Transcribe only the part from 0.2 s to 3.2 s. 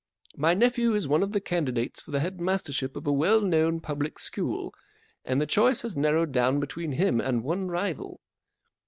My nephew is one of the candidates for the headmastership of a